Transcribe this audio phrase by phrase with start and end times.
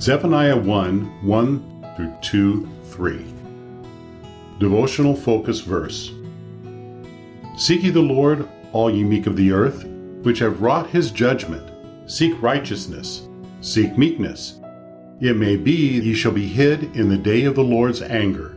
[0.00, 3.24] Zephaniah 1 1 through 2 3.
[4.58, 6.12] Devotional Focus Verse
[7.56, 9.84] Seek ye the Lord, all ye meek of the earth,
[10.22, 11.70] which have wrought his judgment.
[12.10, 13.28] Seek righteousness,
[13.60, 14.60] seek meekness.
[15.20, 18.56] It may be ye shall be hid in the day of the Lord's anger.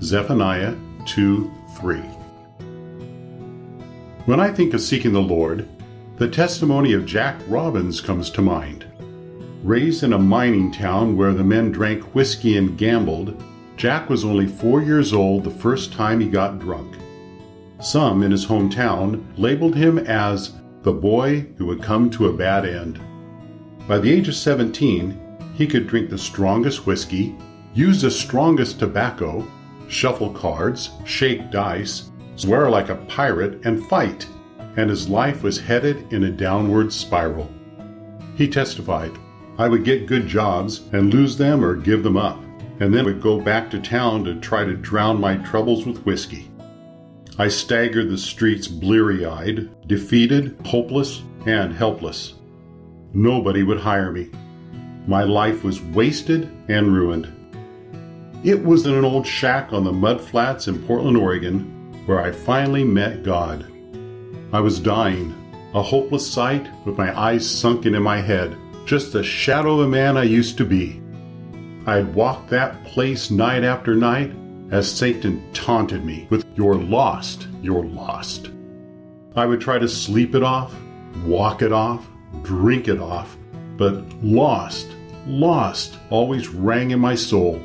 [0.00, 1.96] Zephaniah 2 3.
[4.24, 5.68] When I think of seeking the Lord,
[6.16, 8.86] the testimony of Jack Robbins comes to mind.
[9.62, 13.42] Raised in a mining town where the men drank whiskey and gambled,
[13.76, 16.96] Jack was only four years old the first time he got drunk.
[17.78, 22.64] Some in his hometown labeled him as the boy who would come to a bad
[22.64, 22.98] end.
[23.86, 25.18] By the age of 17,
[25.54, 27.36] he could drink the strongest whiskey,
[27.74, 29.46] use the strongest tobacco,
[29.88, 34.26] shuffle cards, shake dice, swear like a pirate, and fight,
[34.78, 37.50] and his life was headed in a downward spiral.
[38.36, 39.12] He testified,
[39.60, 42.42] I would get good jobs and lose them or give them up,
[42.80, 46.50] and then would go back to town to try to drown my troubles with whiskey.
[47.38, 52.36] I staggered the streets bleary eyed, defeated, hopeless, and helpless.
[53.12, 54.30] Nobody would hire me.
[55.06, 57.30] My life was wasted and ruined.
[58.42, 62.32] It was in an old shack on the mud flats in Portland, Oregon, where I
[62.32, 63.70] finally met God.
[64.54, 65.34] I was dying,
[65.74, 69.88] a hopeless sight with my eyes sunken in my head just the shadow of a
[69.88, 71.00] man I used to be.
[71.86, 74.32] I'd walk that place night after night
[74.70, 78.50] as Satan taunted me with, You're lost, you're lost.
[79.36, 80.74] I would try to sleep it off,
[81.24, 82.08] walk it off,
[82.42, 83.36] drink it off,
[83.76, 84.88] but lost,
[85.26, 87.60] lost always rang in my soul.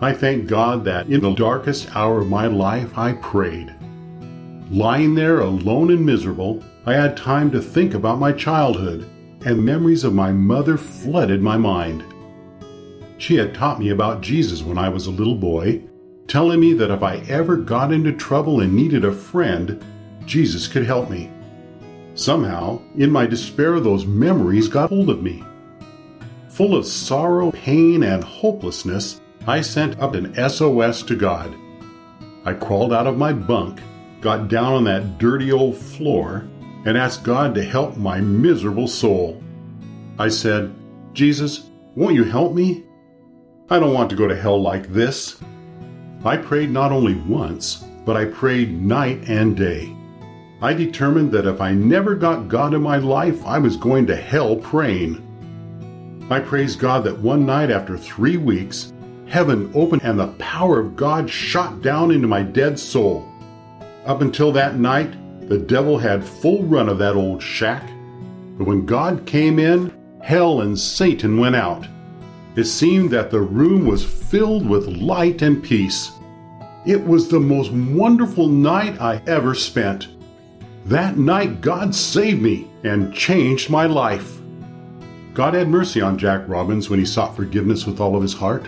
[0.00, 3.74] I thank God that in the darkest hour of my life I prayed.
[4.70, 9.08] Lying there alone and miserable, I had time to think about my childhood
[9.48, 12.04] and memories of my mother flooded my mind.
[13.16, 15.82] She had taught me about Jesus when I was a little boy,
[16.26, 19.82] telling me that if I ever got into trouble and needed a friend,
[20.26, 21.30] Jesus could help me.
[22.14, 25.42] Somehow, in my despair, those memories got hold of me.
[26.50, 31.54] Full of sorrow, pain, and hopelessness, I sent up an SOS to God.
[32.44, 33.80] I crawled out of my bunk,
[34.20, 36.46] got down on that dirty old floor,
[36.84, 39.42] and asked God to help my miserable soul.
[40.18, 40.74] I said,
[41.12, 42.84] Jesus, won't you help me?
[43.70, 45.40] I don't want to go to hell like this.
[46.24, 49.94] I prayed not only once, but I prayed night and day.
[50.60, 54.16] I determined that if I never got God in my life, I was going to
[54.16, 55.24] hell praying.
[56.30, 58.92] I praise God that one night after three weeks,
[59.28, 63.28] heaven opened and the power of God shot down into my dead soul.
[64.04, 65.14] Up until that night,
[65.48, 67.88] the devil had full run of that old shack.
[68.56, 71.86] But when God came in, hell and Satan went out.
[72.56, 76.10] It seemed that the room was filled with light and peace.
[76.86, 80.08] It was the most wonderful night I ever spent.
[80.86, 84.38] That night, God saved me and changed my life.
[85.34, 88.66] God had mercy on Jack Robbins when he sought forgiveness with all of his heart.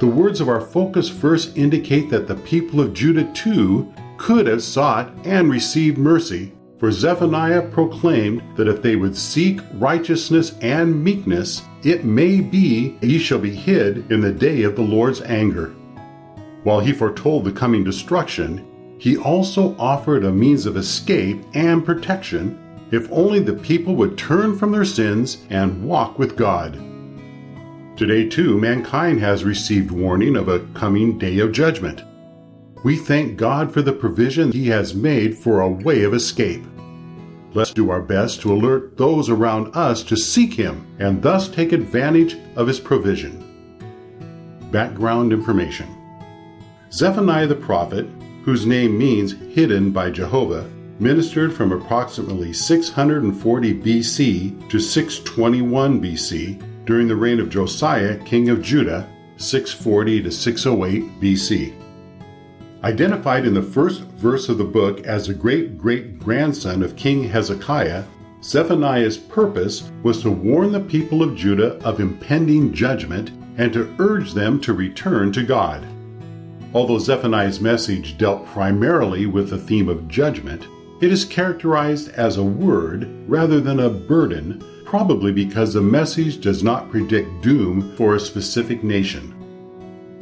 [0.00, 4.62] The words of our focus verse indicate that the people of Judah too could have
[4.62, 6.52] sought and received mercy,
[6.84, 13.18] for Zephaniah proclaimed that if they would seek righteousness and meekness, it may be ye
[13.18, 15.74] shall be hid in the day of the Lord's anger.
[16.62, 22.58] While he foretold the coming destruction, he also offered a means of escape and protection
[22.90, 26.74] if only the people would turn from their sins and walk with God.
[27.96, 32.02] Today, too, mankind has received warning of a coming day of judgment.
[32.84, 36.62] We thank God for the provision He has made for a way of escape.
[37.54, 41.70] Let's do our best to alert those around us to seek Him and thus take
[41.70, 43.40] advantage of His provision.
[44.72, 45.86] Background information
[46.90, 48.06] Zephaniah the prophet,
[48.42, 57.06] whose name means hidden by Jehovah, ministered from approximately 640 BC to 621 BC during
[57.06, 61.83] the reign of Josiah, king of Judah, 640 to 608 BC.
[62.84, 67.24] Identified in the first verse of the book as the great great grandson of King
[67.24, 68.04] Hezekiah,
[68.42, 74.34] Zephaniah's purpose was to warn the people of Judah of impending judgment and to urge
[74.34, 75.82] them to return to God.
[76.74, 80.66] Although Zephaniah's message dealt primarily with the theme of judgment,
[81.00, 86.62] it is characterized as a word rather than a burden, probably because the message does
[86.62, 89.34] not predict doom for a specific nation.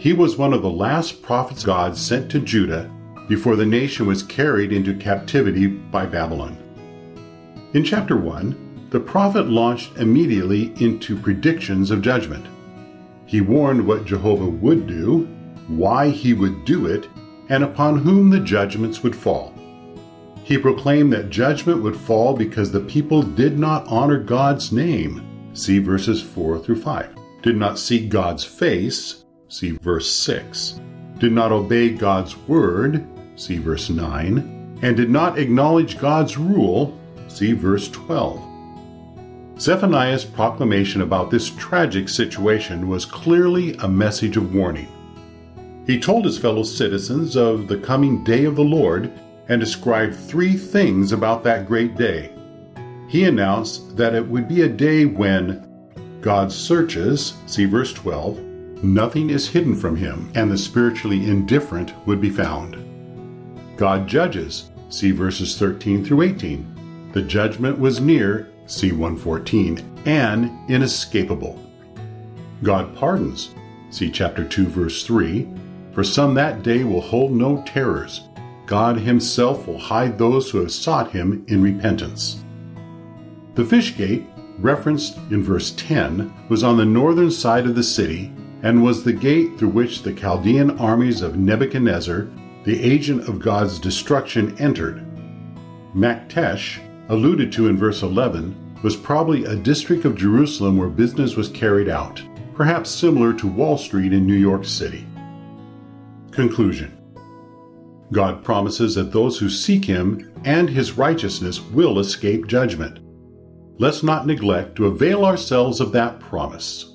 [0.00, 2.90] He was one of the last prophets God sent to Judah
[3.28, 6.56] before the nation was carried into captivity by Babylon.
[7.74, 12.46] In chapter 1, the prophet launched immediately into predictions of judgment.
[13.26, 15.26] He warned what Jehovah would do,
[15.68, 17.06] why he would do it,
[17.50, 19.52] and upon whom the judgments would fall.
[20.44, 25.52] He proclaimed that judgment would fall because the people did not honor God's name.
[25.52, 27.42] See verses 4 through 5.
[27.42, 29.19] Did not seek God's face.
[29.50, 30.80] See verse 6.
[31.18, 33.04] Did not obey God's word.
[33.34, 34.78] See verse 9.
[34.80, 36.96] And did not acknowledge God's rule.
[37.26, 38.46] See verse 12.
[39.58, 44.88] Zephaniah's proclamation about this tragic situation was clearly a message of warning.
[45.84, 49.10] He told his fellow citizens of the coming day of the Lord
[49.48, 52.32] and described three things about that great day.
[53.08, 55.66] He announced that it would be a day when
[56.20, 58.49] God searches, see verse 12,
[58.82, 62.76] nothing is hidden from him, and the spiritually indifferent would be found.
[63.76, 67.10] God judges, see verses 13 through 18.
[67.12, 71.58] The judgment was near, see 114, and inescapable.
[72.62, 73.54] God pardons,
[73.90, 75.48] see chapter 2 verse 3.
[75.92, 78.28] For some that day will hold no terrors,
[78.66, 82.44] God Himself will hide those who have sought Him in repentance.
[83.54, 84.26] The fish gate,
[84.58, 89.12] referenced in verse 10, was on the northern side of the city and was the
[89.12, 92.28] gate through which the Chaldean armies of Nebuchadnezzar,
[92.64, 95.04] the agent of God's destruction, entered.
[95.94, 101.48] Maktesh, alluded to in verse 11, was probably a district of Jerusalem where business was
[101.48, 102.22] carried out,
[102.54, 105.06] perhaps similar to Wall Street in New York City.
[106.30, 106.96] Conclusion
[108.12, 112.98] God promises that those who seek Him and His righteousness will escape judgment.
[113.78, 116.89] Let's not neglect to avail ourselves of that promise.